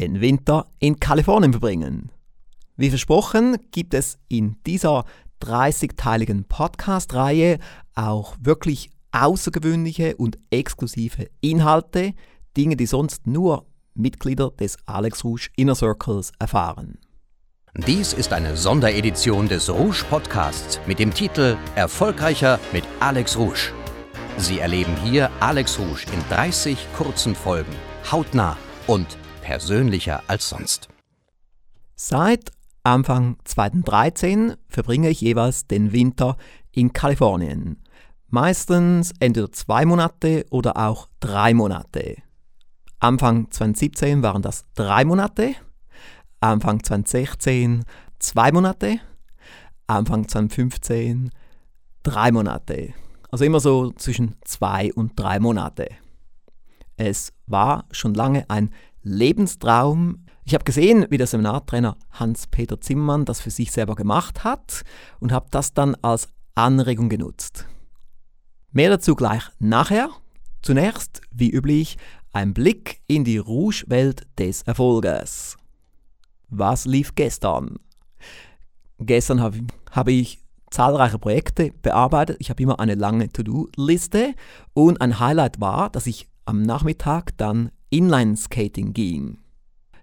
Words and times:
den 0.00 0.20
Winter 0.20 0.66
in 0.78 0.98
Kalifornien 0.98 1.52
verbringen. 1.52 2.10
Wie 2.76 2.88
versprochen 2.88 3.58
gibt 3.70 3.92
es 3.92 4.18
in 4.28 4.56
dieser 4.66 5.04
30-teiligen 5.42 6.44
Podcast-Reihe 6.48 7.58
auch 7.94 8.36
wirklich 8.40 8.90
außergewöhnliche 9.12 10.16
und 10.16 10.38
exklusive 10.50 11.28
Inhalte, 11.40 12.14
Dinge, 12.56 12.76
die 12.76 12.86
sonst 12.86 13.26
nur 13.26 13.66
Mitglieder 13.94 14.50
des 14.50 14.78
Alex 14.86 15.24
Rouge 15.24 15.50
Inner 15.56 15.74
Circles 15.74 16.32
erfahren. 16.38 16.98
Dies 17.74 18.12
ist 18.14 18.32
eine 18.32 18.56
Sonderedition 18.56 19.48
des 19.48 19.68
Rouge 19.70 20.04
Podcasts 20.08 20.80
mit 20.86 20.98
dem 20.98 21.12
Titel 21.12 21.56
Erfolgreicher 21.74 22.58
mit 22.72 22.84
Alex 22.98 23.36
Rouge. 23.36 23.72
Sie 24.38 24.58
erleben 24.58 24.96
hier 25.04 25.30
Alex 25.40 25.78
Rouge 25.78 26.06
in 26.12 26.34
30 26.34 26.78
kurzen 26.96 27.34
Folgen, 27.34 27.72
hautnah 28.10 28.56
und 28.86 29.18
persönlicher 29.50 30.22
als 30.28 30.48
sonst. 30.48 30.88
Seit 31.96 32.52
Anfang 32.84 33.36
2013 33.42 34.54
verbringe 34.68 35.10
ich 35.10 35.20
jeweils 35.20 35.66
den 35.66 35.90
Winter 35.90 36.36
in 36.70 36.92
Kalifornien. 36.92 37.82
Meistens 38.28 39.12
entweder 39.18 39.50
zwei 39.50 39.84
Monate 39.84 40.46
oder 40.50 40.76
auch 40.76 41.08
drei 41.18 41.52
Monate. 41.52 42.18
Anfang 43.00 43.50
2017 43.50 44.22
waren 44.22 44.40
das 44.40 44.66
drei 44.76 45.04
Monate, 45.04 45.56
Anfang 46.38 46.84
2016 46.84 47.82
zwei 48.20 48.52
Monate, 48.52 49.00
Anfang 49.88 50.28
2015 50.28 51.32
drei 52.04 52.30
Monate. 52.30 52.94
Also 53.32 53.44
immer 53.44 53.58
so 53.58 53.90
zwischen 53.94 54.36
zwei 54.44 54.92
und 54.94 55.18
drei 55.18 55.40
Monate. 55.40 55.88
Es 56.96 57.32
war 57.46 57.86
schon 57.90 58.14
lange 58.14 58.44
ein 58.48 58.70
Lebenstraum. 59.02 60.24
Ich 60.44 60.54
habe 60.54 60.64
gesehen, 60.64 61.06
wie 61.10 61.18
der 61.18 61.26
Seminartrainer 61.26 61.96
Hans-Peter 62.10 62.80
Zimmermann 62.80 63.24
das 63.24 63.40
für 63.40 63.50
sich 63.50 63.72
selber 63.72 63.94
gemacht 63.94 64.44
hat 64.44 64.82
und 65.20 65.32
habe 65.32 65.46
das 65.50 65.72
dann 65.74 65.94
als 66.02 66.28
Anregung 66.54 67.08
genutzt. 67.08 67.66
Mehr 68.72 68.90
dazu 68.90 69.14
gleich 69.14 69.42
nachher. 69.58 70.10
Zunächst, 70.62 71.22
wie 71.30 71.50
üblich, 71.50 71.96
ein 72.32 72.54
Blick 72.54 73.00
in 73.06 73.24
die 73.24 73.38
Rouge-Welt 73.38 74.26
des 74.38 74.62
Erfolges. 74.62 75.56
Was 76.48 76.84
lief 76.84 77.14
gestern? 77.14 77.76
Gestern 78.98 79.40
habe 79.40 79.60
hab 79.90 80.08
ich 80.08 80.40
zahlreiche 80.70 81.18
Projekte 81.18 81.72
bearbeitet. 81.82 82.36
Ich 82.38 82.50
habe 82.50 82.62
immer 82.62 82.78
eine 82.78 82.94
lange 82.94 83.28
To-Do-Liste 83.30 84.34
und 84.74 85.00
ein 85.00 85.18
Highlight 85.18 85.60
war, 85.60 85.90
dass 85.90 86.06
ich 86.06 86.28
am 86.44 86.62
Nachmittag 86.62 87.36
dann 87.36 87.70
Inline-Skating 87.90 88.92
ging. 88.92 89.38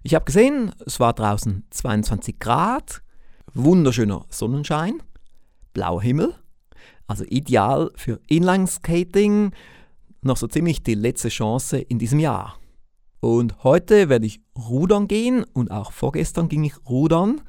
Ich 0.02 0.14
habe 0.14 0.24
gesehen, 0.24 0.72
es 0.86 1.00
war 1.00 1.12
draußen 1.12 1.64
22 1.70 2.38
Grad, 2.38 3.02
wunderschöner 3.54 4.24
Sonnenschein, 4.30 5.02
blauer 5.72 6.02
Himmel, 6.02 6.34
also 7.06 7.24
ideal 7.24 7.90
für 7.96 8.20
Inline-Skating, 8.28 9.52
noch 10.22 10.36
so 10.36 10.46
ziemlich 10.46 10.82
die 10.82 10.94
letzte 10.94 11.28
Chance 11.28 11.78
in 11.78 11.98
diesem 11.98 12.18
Jahr. 12.18 12.58
Und 13.20 13.64
heute 13.64 14.08
werde 14.08 14.26
ich 14.26 14.40
rudern 14.56 15.08
gehen 15.08 15.44
und 15.52 15.70
auch 15.70 15.92
vorgestern 15.92 16.48
ging 16.48 16.64
ich 16.64 16.74
rudern. 16.88 17.40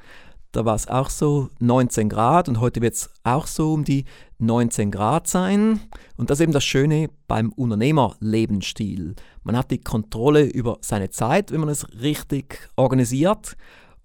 Da 0.52 0.64
war 0.64 0.74
es 0.74 0.88
auch 0.88 1.10
so 1.10 1.48
19 1.60 2.08
Grad 2.08 2.48
und 2.48 2.58
heute 2.60 2.80
wird 2.80 2.94
es 2.94 3.10
auch 3.22 3.46
so 3.46 3.72
um 3.72 3.84
die 3.84 4.04
19 4.38 4.90
Grad 4.90 5.28
sein. 5.28 5.80
Und 6.16 6.28
das 6.28 6.40
ist 6.40 6.42
eben 6.42 6.52
das 6.52 6.64
Schöne 6.64 7.08
beim 7.28 7.52
Unternehmerlebensstil. 7.52 9.14
Man 9.44 9.56
hat 9.56 9.70
die 9.70 9.80
Kontrolle 9.80 10.44
über 10.44 10.78
seine 10.80 11.10
Zeit, 11.10 11.52
wenn 11.52 11.60
man 11.60 11.68
es 11.68 11.86
richtig 12.00 12.68
organisiert. 12.74 13.56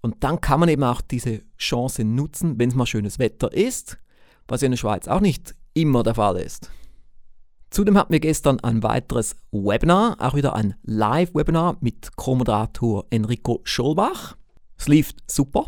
Und 0.02 0.22
dann 0.22 0.40
kann 0.40 0.60
man 0.60 0.68
eben 0.68 0.84
auch 0.84 1.00
diese 1.00 1.42
Chance 1.58 2.04
nutzen, 2.04 2.60
wenn 2.60 2.68
es 2.68 2.76
mal 2.76 2.86
schönes 2.86 3.18
Wetter 3.18 3.52
ist, 3.52 3.98
was 4.46 4.62
in 4.62 4.70
der 4.70 4.78
Schweiz 4.78 5.08
auch 5.08 5.20
nicht 5.20 5.56
immer 5.74 6.04
der 6.04 6.14
Fall 6.14 6.36
ist. 6.36 6.70
Zudem 7.70 7.98
hatten 7.98 8.12
wir 8.12 8.20
gestern 8.20 8.60
ein 8.60 8.84
weiteres 8.84 9.34
Webinar, 9.50 10.16
auch 10.20 10.36
wieder 10.36 10.54
ein 10.54 10.76
Live-Webinar 10.84 11.78
mit 11.80 12.14
Co-Moderator 12.14 13.04
Enrico 13.10 13.60
Scholbach. 13.64 14.36
Es 14.78 14.86
lief 14.86 15.12
super. 15.26 15.66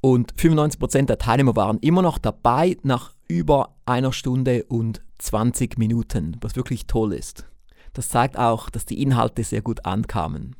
Und 0.00 0.34
95% 0.34 1.06
der 1.06 1.18
Teilnehmer 1.18 1.56
waren 1.56 1.78
immer 1.78 2.02
noch 2.02 2.18
dabei 2.18 2.76
nach 2.82 3.14
über 3.28 3.74
einer 3.86 4.12
Stunde 4.12 4.64
und 4.64 5.02
20 5.18 5.78
Minuten, 5.78 6.36
was 6.40 6.56
wirklich 6.56 6.86
toll 6.86 7.12
ist. 7.12 7.46
Das 7.92 8.08
zeigt 8.08 8.38
auch, 8.38 8.68
dass 8.70 8.84
die 8.84 9.02
Inhalte 9.02 9.42
sehr 9.42 9.62
gut 9.62 9.86
ankamen. 9.86 10.54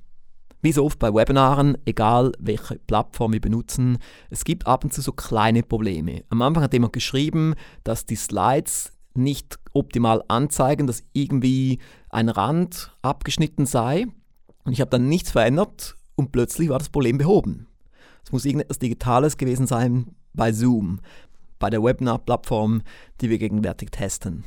Wie 0.63 0.73
so 0.73 0.85
oft 0.85 0.99
bei 0.99 1.13
Webinaren, 1.13 1.77
egal 1.85 2.33
welche 2.39 2.77
Plattform 2.79 3.35
wir 3.35 3.41
benutzen, 3.41 3.99
es 4.31 4.43
gibt 4.43 4.67
ab 4.67 4.85
und 4.85 4.93
zu 4.93 5.03
so 5.03 5.13
kleine 5.13 5.63
Probleme. 5.63 6.25
Am 6.31 6.43
Anfang 6.43 6.63
hat 6.63 6.73
jemand 6.73 6.93
geschrieben, 6.93 7.55
dass 7.85 8.07
die 8.07 8.17
Slides 8.17 8.93
nicht 9.15 9.59
optimal 9.75 10.23
anzeigen, 10.29 10.87
dass 10.87 11.05
irgendwie 11.13 11.79
ein 12.11 12.29
Rand 12.29 12.97
abgeschnitten 13.03 13.67
sei. 13.67 14.07
Und 14.65 14.73
ich 14.73 14.81
habe 14.81 14.91
dann 14.91 15.09
nichts 15.09 15.31
verändert 15.31 15.95
und 16.17 16.33
plötzlich 16.33 16.71
war 16.71 16.79
das 16.79 16.89
Problem 16.89 17.19
behoben. 17.19 17.69
Es 18.27 18.33
muss 18.33 18.45
irgendetwas 18.45 18.81
Digitales 18.81 19.37
gewesen 19.37 19.69
sein 19.69 20.09
bei 20.35 20.51
Zoom, 20.51 20.99
bei 21.61 21.71
der 21.71 21.81
Webinar-Plattform, 21.81 22.83
die 23.21 23.31
wir 23.31 23.39
gegenwärtig 23.39 23.93
testen. 23.93 24.43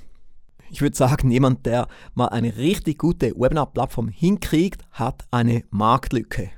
Ich 0.69 0.81
würde 0.81 0.97
sagen, 0.97 1.31
jemand, 1.31 1.65
der 1.65 1.87
mal 2.13 2.27
eine 2.27 2.57
richtig 2.57 2.97
gute 2.97 3.31
Webinar-Plattform 3.31 4.09
hinkriegt, 4.09 4.83
hat 4.91 5.23
eine 5.31 5.63
Marktlücke. 5.69 6.51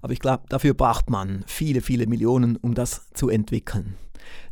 Aber 0.00 0.14
ich 0.14 0.20
glaube, 0.20 0.44
dafür 0.48 0.72
braucht 0.72 1.10
man 1.10 1.44
viele, 1.46 1.82
viele 1.82 2.06
Millionen, 2.06 2.56
um 2.56 2.74
das 2.74 3.10
zu 3.12 3.28
entwickeln. 3.28 3.96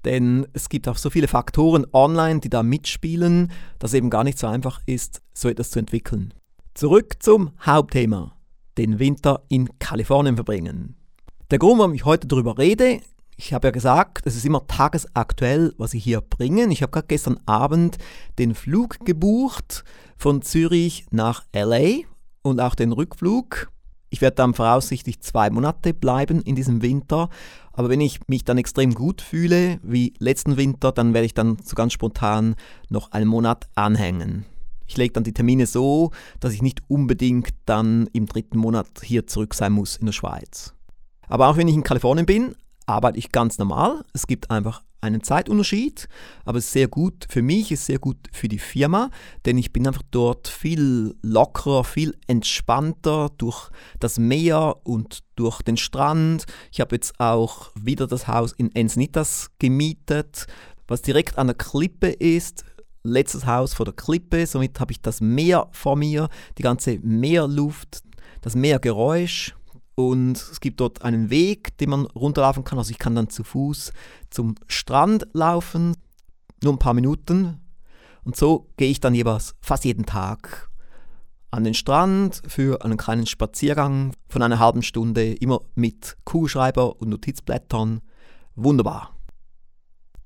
Denn 0.04 0.46
es 0.52 0.68
gibt 0.68 0.88
auch 0.88 0.98
so 0.98 1.08
viele 1.08 1.28
Faktoren 1.28 1.86
online, 1.94 2.40
die 2.40 2.50
da 2.50 2.62
mitspielen, 2.62 3.50
dass 3.78 3.94
eben 3.94 4.10
gar 4.10 4.22
nicht 4.22 4.38
so 4.38 4.48
einfach 4.48 4.82
ist, 4.84 5.22
so 5.32 5.48
etwas 5.48 5.70
zu 5.70 5.78
entwickeln. 5.78 6.34
Zurück 6.74 7.22
zum 7.22 7.52
Hauptthema. 7.64 8.36
Den 8.76 8.98
Winter 8.98 9.44
in 9.48 9.78
Kalifornien 9.78 10.36
verbringen. 10.36 10.96
Der 11.52 11.58
Grund, 11.58 11.80
warum 11.80 11.92
ich 11.92 12.06
heute 12.06 12.26
darüber 12.26 12.56
rede, 12.56 13.02
ich 13.36 13.52
habe 13.52 13.66
ja 13.66 13.72
gesagt, 13.72 14.26
es 14.26 14.36
ist 14.36 14.46
immer 14.46 14.66
tagesaktuell, 14.68 15.74
was 15.76 15.92
ich 15.92 16.02
hier 16.02 16.22
bringe. 16.22 16.64
Ich 16.72 16.80
habe 16.80 16.92
gerade 16.92 17.08
gestern 17.08 17.38
Abend 17.44 17.98
den 18.38 18.54
Flug 18.54 19.04
gebucht 19.04 19.84
von 20.16 20.40
Zürich 20.40 21.04
nach 21.10 21.44
LA 21.54 22.06
und 22.40 22.58
auch 22.58 22.74
den 22.74 22.90
Rückflug. 22.90 23.70
Ich 24.08 24.22
werde 24.22 24.36
dann 24.36 24.54
voraussichtlich 24.54 25.20
zwei 25.20 25.50
Monate 25.50 25.92
bleiben 25.92 26.40
in 26.40 26.56
diesem 26.56 26.80
Winter. 26.80 27.28
Aber 27.74 27.90
wenn 27.90 28.00
ich 28.00 28.20
mich 28.28 28.44
dann 28.44 28.56
extrem 28.56 28.94
gut 28.94 29.20
fühle, 29.20 29.78
wie 29.82 30.14
letzten 30.20 30.56
Winter, 30.56 30.90
dann 30.90 31.12
werde 31.12 31.26
ich 31.26 31.34
dann 31.34 31.58
so 31.62 31.74
ganz 31.74 31.92
spontan 31.92 32.54
noch 32.88 33.12
einen 33.12 33.28
Monat 33.28 33.68
anhängen. 33.74 34.46
Ich 34.86 34.96
lege 34.96 35.12
dann 35.12 35.24
die 35.24 35.34
Termine 35.34 35.66
so, 35.66 36.12
dass 36.40 36.54
ich 36.54 36.62
nicht 36.62 36.80
unbedingt 36.88 37.50
dann 37.66 38.08
im 38.14 38.24
dritten 38.24 38.56
Monat 38.56 38.86
hier 39.02 39.26
zurück 39.26 39.52
sein 39.52 39.72
muss 39.72 39.96
in 39.96 40.06
der 40.06 40.12
Schweiz. 40.14 40.72
Aber 41.28 41.48
auch 41.48 41.56
wenn 41.56 41.68
ich 41.68 41.74
in 41.74 41.82
Kalifornien 41.82 42.26
bin, 42.26 42.54
arbeite 42.86 43.18
ich 43.18 43.32
ganz 43.32 43.58
normal. 43.58 44.04
Es 44.12 44.26
gibt 44.26 44.50
einfach 44.50 44.82
einen 45.02 45.22
Zeitunterschied, 45.22 46.08
aber 46.44 46.58
es 46.58 46.66
ist 46.66 46.72
sehr 46.72 46.88
gut 46.88 47.26
für 47.28 47.42
mich, 47.42 47.72
ist 47.72 47.86
sehr 47.86 47.98
gut 47.98 48.18
für 48.32 48.48
die 48.48 48.60
Firma, 48.60 49.10
denn 49.44 49.58
ich 49.58 49.72
bin 49.72 49.86
einfach 49.86 50.04
dort 50.12 50.46
viel 50.46 51.16
lockerer, 51.22 51.82
viel 51.82 52.16
entspannter 52.28 53.30
durch 53.36 53.70
das 53.98 54.18
Meer 54.18 54.76
und 54.84 55.24
durch 55.34 55.60
den 55.62 55.76
Strand. 55.76 56.44
Ich 56.70 56.80
habe 56.80 56.94
jetzt 56.94 57.18
auch 57.18 57.72
wieder 57.74 58.06
das 58.06 58.28
Haus 58.28 58.52
in 58.52 58.72
Encinitas 58.74 59.50
gemietet, 59.58 60.46
was 60.86 61.02
direkt 61.02 61.36
an 61.36 61.48
der 61.48 61.56
Klippe 61.56 62.08
ist. 62.08 62.64
Letztes 63.02 63.44
Haus 63.44 63.74
vor 63.74 63.84
der 63.84 63.94
Klippe, 63.94 64.46
somit 64.46 64.78
habe 64.78 64.92
ich 64.92 65.00
das 65.00 65.20
Meer 65.20 65.66
vor 65.72 65.96
mir, 65.96 66.28
die 66.58 66.62
ganze 66.62 67.00
Meerluft, 67.00 68.04
das 68.40 68.54
Meergeräusch 68.54 69.56
und 70.10 70.36
es 70.36 70.60
gibt 70.60 70.80
dort 70.80 71.02
einen 71.02 71.30
Weg, 71.30 71.76
den 71.78 71.90
man 71.90 72.06
runterlaufen 72.06 72.64
kann. 72.64 72.78
Also 72.78 72.90
ich 72.90 72.98
kann 72.98 73.14
dann 73.14 73.30
zu 73.30 73.44
Fuß 73.44 73.92
zum 74.30 74.54
Strand 74.66 75.26
laufen, 75.32 75.96
nur 76.62 76.72
ein 76.72 76.78
paar 76.78 76.94
Minuten. 76.94 77.60
Und 78.24 78.36
so 78.36 78.68
gehe 78.76 78.90
ich 78.90 79.00
dann 79.00 79.14
jeweils 79.14 79.54
fast 79.60 79.84
jeden 79.84 80.06
Tag 80.06 80.70
an 81.50 81.64
den 81.64 81.74
Strand 81.74 82.40
für 82.46 82.82
einen 82.84 82.96
kleinen 82.96 83.26
Spaziergang 83.26 84.14
von 84.28 84.42
einer 84.42 84.58
halben 84.58 84.82
Stunde, 84.82 85.34
immer 85.34 85.60
mit 85.74 86.16
Kugelschreiber 86.24 87.00
und 87.00 87.10
Notizblättern. 87.10 88.00
Wunderbar. 88.54 89.14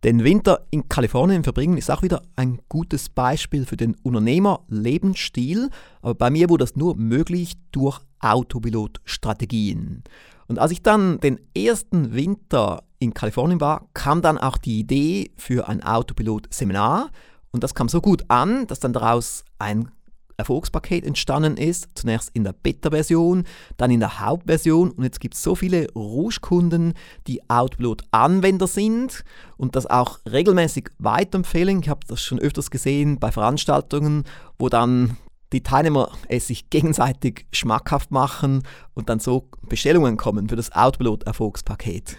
Den 0.04 0.24
Winter 0.24 0.66
in 0.70 0.88
Kalifornien 0.88 1.42
verbringen 1.42 1.78
ist 1.78 1.90
auch 1.90 2.02
wieder 2.02 2.22
ein 2.36 2.60
gutes 2.68 3.08
Beispiel 3.08 3.64
für 3.64 3.76
den 3.76 3.96
Unternehmerlebensstil, 4.02 5.70
aber 6.02 6.14
bei 6.14 6.30
mir 6.30 6.48
wurde 6.50 6.64
das 6.64 6.76
nur 6.76 6.96
möglich 6.96 7.54
durch 7.72 8.00
Autopilot-Strategien. 8.20 10.04
Und 10.48 10.58
als 10.58 10.70
ich 10.70 10.82
dann 10.82 11.18
den 11.20 11.40
ersten 11.56 12.14
Winter 12.14 12.84
in 12.98 13.14
Kalifornien 13.14 13.60
war, 13.60 13.88
kam 13.94 14.22
dann 14.22 14.38
auch 14.38 14.58
die 14.58 14.78
Idee 14.78 15.30
für 15.36 15.68
ein 15.68 15.82
Autopilot-Seminar 15.82 17.10
und 17.50 17.64
das 17.64 17.74
kam 17.74 17.88
so 17.88 18.00
gut 18.00 18.24
an, 18.28 18.66
dass 18.66 18.80
dann 18.80 18.92
daraus 18.92 19.44
ein 19.58 19.90
Erfolgspaket 20.36 21.04
entstanden 21.04 21.56
ist. 21.56 21.88
Zunächst 21.94 22.30
in 22.34 22.44
der 22.44 22.52
Beta-Version, 22.52 23.44
dann 23.76 23.90
in 23.90 24.00
der 24.00 24.20
Hauptversion 24.20 24.90
und 24.90 25.04
jetzt 25.04 25.20
gibt 25.20 25.34
es 25.34 25.42
so 25.42 25.54
viele 25.54 25.86
Rouge-Kunden, 25.94 26.94
die 27.26 27.48
Outload-Anwender 27.48 28.66
sind 28.66 29.24
und 29.56 29.76
das 29.76 29.86
auch 29.86 30.20
regelmäßig 30.30 30.90
weiterempfehlen. 30.98 31.80
Ich 31.82 31.88
habe 31.88 32.00
das 32.06 32.22
schon 32.22 32.38
öfters 32.38 32.70
gesehen 32.70 33.18
bei 33.18 33.32
Veranstaltungen, 33.32 34.24
wo 34.58 34.68
dann 34.68 35.16
die 35.52 35.62
Teilnehmer 35.62 36.10
es 36.28 36.48
sich 36.48 36.70
gegenseitig 36.70 37.46
schmackhaft 37.52 38.10
machen 38.10 38.62
und 38.94 39.08
dann 39.08 39.20
so 39.20 39.48
Bestellungen 39.68 40.16
kommen 40.16 40.48
für 40.48 40.56
das 40.56 40.72
Outload-Erfolgspaket. 40.72 42.18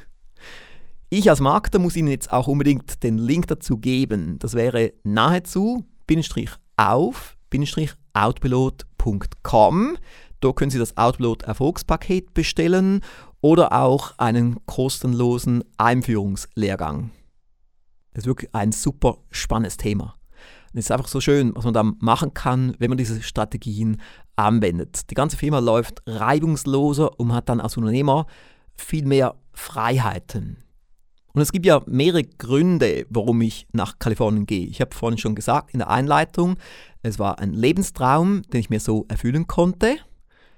Ich 1.10 1.30
als 1.30 1.40
Marketer 1.40 1.80
muss 1.80 1.96
Ihnen 1.96 2.10
jetzt 2.10 2.34
auch 2.34 2.48
unbedingt 2.48 3.02
den 3.04 3.18
Link 3.18 3.48
dazu 3.48 3.78
geben. 3.78 4.40
Das 4.40 4.56
wäre 4.56 4.94
nahezu 5.04 5.86
auf 6.78 7.38
outpilot.com. 8.18 9.98
Dort 10.40 10.56
können 10.56 10.72
Sie 10.72 10.80
das 10.80 10.98
Outpilot 10.98 11.44
Erfolgspaket 11.44 12.34
bestellen 12.34 13.02
oder 13.42 13.72
auch 13.72 14.18
einen 14.18 14.66
kostenlosen 14.66 15.64
Einführungslehrgang. 15.78 17.12
Das 18.14 18.24
ist 18.24 18.28
wirklich 18.28 18.54
ein 18.54 18.72
super 18.72 19.18
spannendes 19.30 19.78
Thema. 19.78 20.16
Und 20.74 20.80
es 20.80 20.86
ist 20.86 20.92
einfach 20.92 21.08
so 21.08 21.22
schön, 21.22 21.56
was 21.56 21.66
man 21.66 21.74
da 21.74 21.84
machen 21.84 22.34
kann, 22.34 22.76
wenn 22.80 22.90
man 22.90 22.98
diese 22.98 23.22
Strategien 23.22 24.02
anwendet. 24.36 25.10
Die 25.10 25.16
ganze 25.16 25.38
Firma 25.38 25.60
läuft 25.60 26.02
reibungsloser 26.06 27.20
und 27.20 27.34
hat 27.34 27.50
dann 27.50 27.62
als 27.62 27.78
Unternehmer 27.78 28.26
viel 28.76 29.06
mehr 29.06 29.36
Freiheiten. 29.54 30.58
Und 31.38 31.44
es 31.44 31.52
gibt 31.52 31.68
ja 31.68 31.84
mehrere 31.86 32.24
Gründe, 32.24 33.06
warum 33.12 33.42
ich 33.42 33.68
nach 33.72 34.00
Kalifornien 34.00 34.48
gehe. 34.48 34.66
Ich 34.66 34.82
habe 34.82 34.96
vorhin 34.96 35.20
schon 35.20 35.36
gesagt 35.36 35.70
in 35.72 35.78
der 35.78 35.92
Einleitung, 35.92 36.56
es 37.04 37.20
war 37.20 37.38
ein 37.38 37.54
Lebenstraum, 37.54 38.42
den 38.52 38.60
ich 38.60 38.72
mir 38.72 38.80
so 38.80 39.06
erfüllen 39.08 39.46
konnte. 39.46 39.98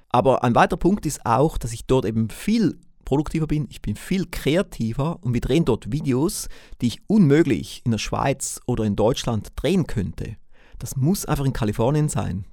Aber 0.08 0.42
ein 0.46 0.56
weiterer 0.56 0.80
Punkt 0.80 1.06
ist 1.06 1.26
auch, 1.26 1.58
dass 1.58 1.74
ich 1.74 1.86
dort 1.86 2.06
eben 2.06 2.30
viel 2.30 2.80
produktiver 3.04 3.46
bin, 3.46 3.68
ich 3.70 3.82
bin 3.82 3.98
viel 3.98 4.26
kreativer 4.32 5.22
und 5.22 5.34
wir 5.34 5.42
drehen 5.42 5.66
dort 5.66 5.92
Videos, 5.92 6.48
die 6.80 6.88
ich 6.88 7.02
unmöglich 7.08 7.82
in 7.84 7.92
der 7.92 7.98
Schweiz 7.98 8.62
oder 8.66 8.86
in 8.86 8.96
Deutschland 8.96 9.50
drehen 9.58 9.86
könnte. 9.86 10.38
Das 10.78 10.96
muss 10.96 11.26
einfach 11.26 11.44
in 11.44 11.52
Kalifornien 11.52 12.08
sein, 12.08 12.46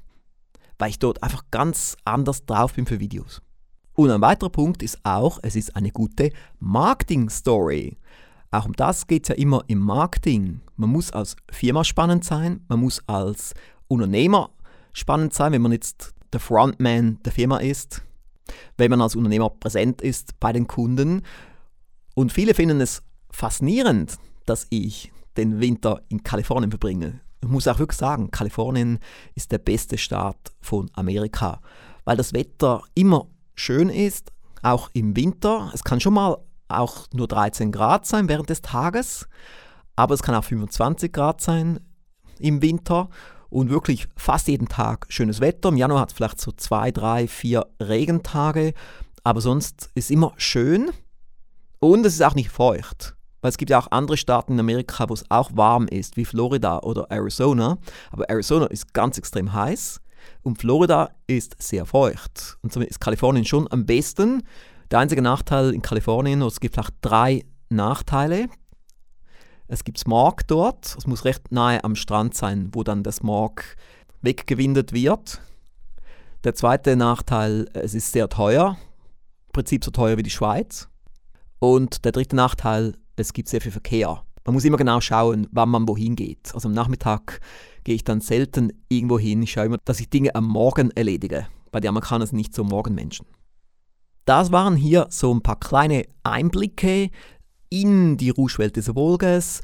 weil 0.80 0.90
ich 0.90 0.98
dort 0.98 1.22
einfach 1.22 1.44
ganz 1.52 1.96
anders 2.04 2.44
drauf 2.44 2.74
bin 2.74 2.86
für 2.86 2.98
Videos. 2.98 3.40
Und 3.96 4.10
ein 4.10 4.20
weiterer 4.20 4.50
Punkt 4.50 4.82
ist 4.82 4.98
auch, 5.04 5.38
es 5.42 5.56
ist 5.56 5.74
eine 5.74 5.90
gute 5.90 6.30
Marketing-Story. 6.60 7.96
Auch 8.50 8.66
um 8.66 8.74
das 8.74 9.06
geht 9.06 9.24
es 9.24 9.30
ja 9.30 9.34
immer 9.36 9.64
im 9.68 9.78
Marketing. 9.78 10.60
Man 10.76 10.90
muss 10.90 11.10
als 11.12 11.34
Firma 11.50 11.82
spannend 11.82 12.22
sein, 12.22 12.60
man 12.68 12.80
muss 12.80 13.02
als 13.06 13.54
Unternehmer 13.88 14.50
spannend 14.92 15.32
sein, 15.32 15.52
wenn 15.52 15.62
man 15.62 15.72
jetzt 15.72 16.12
der 16.30 16.40
Frontman 16.40 17.20
der 17.24 17.32
Firma 17.32 17.56
ist, 17.56 18.02
wenn 18.76 18.90
man 18.90 19.00
als 19.00 19.16
Unternehmer 19.16 19.48
präsent 19.48 20.02
ist 20.02 20.38
bei 20.40 20.52
den 20.52 20.66
Kunden. 20.66 21.22
Und 22.14 22.32
viele 22.32 22.52
finden 22.52 22.82
es 22.82 23.02
faszinierend, 23.30 24.18
dass 24.44 24.66
ich 24.68 25.10
den 25.38 25.58
Winter 25.60 26.02
in 26.10 26.22
Kalifornien 26.22 26.70
verbringe. 26.70 27.20
Ich 27.42 27.48
muss 27.48 27.66
auch 27.66 27.78
wirklich 27.78 27.98
sagen, 27.98 28.30
Kalifornien 28.30 28.98
ist 29.34 29.52
der 29.52 29.58
beste 29.58 29.96
Staat 29.96 30.52
von 30.60 30.90
Amerika, 30.94 31.62
weil 32.04 32.18
das 32.18 32.34
Wetter 32.34 32.82
immer 32.94 33.26
schön 33.56 33.88
ist, 33.88 34.30
auch 34.62 34.90
im 34.92 35.16
Winter. 35.16 35.70
Es 35.74 35.82
kann 35.82 36.00
schon 36.00 36.14
mal 36.14 36.38
auch 36.68 37.06
nur 37.12 37.26
13 37.26 37.72
Grad 37.72 38.06
sein 38.06 38.28
während 38.28 38.50
des 38.50 38.62
Tages, 38.62 39.26
aber 39.96 40.14
es 40.14 40.22
kann 40.22 40.34
auch 40.34 40.44
25 40.44 41.12
Grad 41.12 41.40
sein 41.40 41.80
im 42.38 42.62
Winter 42.62 43.08
und 43.48 43.70
wirklich 43.70 44.08
fast 44.16 44.48
jeden 44.48 44.68
Tag 44.68 45.06
schönes 45.08 45.40
Wetter. 45.40 45.70
Im 45.70 45.76
Januar 45.76 46.02
hat 46.02 46.10
es 46.10 46.16
vielleicht 46.16 46.40
so 46.40 46.52
zwei, 46.52 46.90
drei, 46.90 47.26
vier 47.26 47.66
Regentage, 47.80 48.74
aber 49.24 49.40
sonst 49.40 49.90
ist 49.94 50.10
immer 50.10 50.34
schön 50.36 50.90
und 51.80 52.04
es 52.04 52.14
ist 52.14 52.22
auch 52.22 52.34
nicht 52.34 52.50
feucht. 52.50 53.14
Weil 53.40 53.50
es 53.50 53.58
gibt 53.58 53.70
ja 53.70 53.78
auch 53.78 53.90
andere 53.90 54.16
Staaten 54.16 54.54
in 54.54 54.60
Amerika, 54.60 55.08
wo 55.08 55.14
es 55.14 55.30
auch 55.30 55.50
warm 55.54 55.86
ist, 55.88 56.16
wie 56.16 56.24
Florida 56.24 56.80
oder 56.80 57.06
Arizona. 57.10 57.78
Aber 58.10 58.28
Arizona 58.28 58.66
ist 58.66 58.92
ganz 58.92 59.18
extrem 59.18 59.52
heiß 59.52 60.00
und 60.46 60.58
Florida 60.58 61.10
ist 61.26 61.56
sehr 61.58 61.84
feucht. 61.84 62.56
Und 62.62 62.72
somit 62.72 62.88
ist 62.88 63.00
Kalifornien 63.00 63.44
schon 63.44 63.70
am 63.70 63.84
besten. 63.84 64.44
Der 64.92 65.00
einzige 65.00 65.20
Nachteil 65.20 65.74
in 65.74 65.82
Kalifornien, 65.82 66.40
es 66.42 66.60
gibt 66.60 66.78
auch 66.78 66.88
drei 67.00 67.44
Nachteile. 67.68 68.46
Es 69.66 69.82
gibt 69.82 69.98
Smog 69.98 70.46
dort, 70.46 70.94
es 70.96 71.08
muss 71.08 71.24
recht 71.24 71.50
nahe 71.50 71.82
am 71.82 71.96
Strand 71.96 72.36
sein, 72.36 72.70
wo 72.72 72.84
dann 72.84 73.02
der 73.02 73.12
Smog 73.12 73.64
weggewindet 74.22 74.92
wird. 74.92 75.40
Der 76.44 76.54
zweite 76.54 76.94
Nachteil, 76.94 77.68
es 77.72 77.94
ist 77.94 78.12
sehr 78.12 78.28
teuer, 78.28 78.78
im 79.46 79.52
Prinzip 79.52 79.84
so 79.84 79.90
teuer 79.90 80.16
wie 80.16 80.22
die 80.22 80.30
Schweiz. 80.30 80.88
Und 81.58 82.04
der 82.04 82.12
dritte 82.12 82.36
Nachteil, 82.36 82.96
es 83.16 83.32
gibt 83.32 83.48
sehr 83.48 83.60
viel 83.60 83.72
Verkehr. 83.72 84.22
Man 84.44 84.54
muss 84.54 84.64
immer 84.64 84.76
genau 84.76 85.00
schauen, 85.00 85.48
wann 85.50 85.70
man 85.70 85.88
wohin 85.88 86.14
geht. 86.14 86.54
Also 86.54 86.68
am 86.68 86.74
Nachmittag 86.74 87.40
gehe 87.86 87.94
ich 87.94 88.02
dann 88.02 88.20
selten 88.20 88.72
irgendwo 88.88 89.16
hin. 89.16 89.46
Schaue 89.46 89.66
immer, 89.66 89.78
dass 89.84 90.00
ich 90.00 90.10
Dinge 90.10 90.34
am 90.34 90.44
Morgen 90.44 90.90
erledige. 90.90 91.46
Bei 91.70 91.78
den 91.78 91.90
Amerikanern 91.90 92.26
sind 92.26 92.36
nicht 92.36 92.52
so 92.52 92.64
Morgenmenschen. 92.64 93.26
Das 94.24 94.50
waren 94.50 94.74
hier 94.74 95.06
so 95.08 95.32
ein 95.32 95.40
paar 95.40 95.60
kleine 95.60 96.04
Einblicke 96.24 97.10
in 97.70 98.16
die 98.16 98.30
Rouge-Welt 98.30 98.74
des 98.74 98.88
Erfolges, 98.88 99.60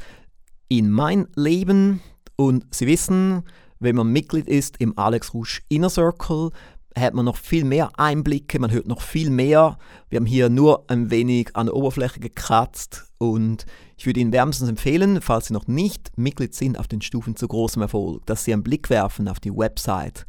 in 0.68 0.88
mein 0.88 1.26
Leben. 1.34 2.00
Und 2.36 2.72
Sie 2.72 2.86
wissen, 2.86 3.42
wenn 3.80 3.96
man 3.96 4.12
Mitglied 4.12 4.46
ist 4.46 4.76
im 4.78 4.96
Alex 4.96 5.34
Rouge 5.34 5.60
Inner 5.68 5.90
Circle, 5.90 6.50
hat 6.96 7.14
man 7.14 7.24
noch 7.24 7.36
viel 7.36 7.64
mehr 7.64 7.90
Einblicke, 7.98 8.58
man 8.58 8.70
hört 8.70 8.86
noch 8.86 9.00
viel 9.00 9.30
mehr. 9.30 9.78
Wir 10.08 10.16
haben 10.16 10.26
hier 10.26 10.48
nur 10.48 10.84
ein 10.90 11.10
wenig 11.10 11.56
an 11.56 11.66
der 11.66 11.74
Oberfläche 11.74 12.20
gekratzt 12.20 13.06
und 13.18 13.66
ich 13.96 14.06
würde 14.06 14.20
Ihnen 14.20 14.32
wärmstens 14.32 14.68
empfehlen, 14.68 15.20
falls 15.20 15.46
Sie 15.46 15.52
noch 15.52 15.66
nicht 15.66 16.16
Mitglied 16.16 16.54
sind 16.54 16.78
auf 16.78 16.88
den 16.88 17.02
Stufen 17.02 17.36
zu 17.36 17.48
großem 17.48 17.82
Erfolg, 17.82 18.26
dass 18.26 18.44
Sie 18.44 18.52
einen 18.52 18.62
Blick 18.62 18.90
werfen 18.90 19.28
auf 19.28 19.40
die 19.40 19.56
Website 19.56 20.26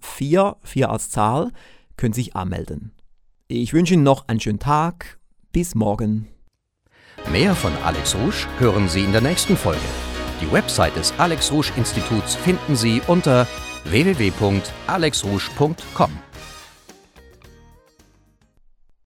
4, 0.00 0.56
4 0.62 0.90
als 0.90 1.10
Zahl, 1.10 1.52
können 1.96 2.12
Sie 2.12 2.22
sich 2.22 2.36
anmelden. 2.36 2.92
Ich 3.48 3.72
wünsche 3.72 3.94
Ihnen 3.94 4.02
noch 4.02 4.28
einen 4.28 4.40
schönen 4.40 4.58
Tag 4.58 5.18
bis 5.52 5.74
morgen. 5.74 6.28
Mehr 7.30 7.54
von 7.54 7.72
Alex 7.84 8.14
Rouge 8.14 8.46
hören 8.58 8.88
Sie 8.88 9.04
in 9.04 9.12
der 9.12 9.20
nächsten 9.20 9.56
Folge. 9.56 9.80
Die 10.40 10.50
Website 10.52 10.96
des 10.96 11.12
Alex 11.18 11.50
Rouge 11.50 11.72
Instituts 11.76 12.36
finden 12.36 12.76
Sie 12.76 13.02
unter 13.06 13.46
www.alexrouge.com. 13.84 16.27